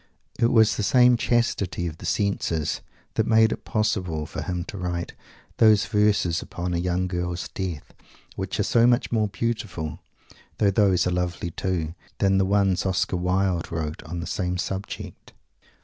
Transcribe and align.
It 0.39 0.47
was 0.51 0.77
the 0.77 0.81
same 0.81 1.15
chastity 1.15 1.85
of 1.85 1.99
the 1.99 2.07
senses 2.07 2.81
that 3.13 3.27
made 3.27 3.51
it 3.51 3.65
possible 3.65 4.25
for 4.25 4.41
him 4.41 4.63
to 4.63 4.77
write 4.79 5.13
those 5.57 5.85
verses 5.85 6.41
upon 6.41 6.73
a 6.73 6.79
young 6.79 7.05
girl's 7.05 7.47
death, 7.49 7.93
which 8.35 8.59
are 8.59 8.63
so 8.63 8.87
much 8.87 9.11
more 9.11 9.27
beautiful 9.27 9.99
though 10.57 10.71
those 10.71 11.05
are 11.05 11.11
lovely 11.11 11.51
too 11.51 11.93
than 12.17 12.39
the 12.39 12.45
ones 12.45 12.83
Oscar 12.83 13.17
Wilde 13.17 13.71
wrote 13.71 14.01
on 14.01 14.21
the 14.21 14.25
same 14.25 14.57
subject. 14.57 15.33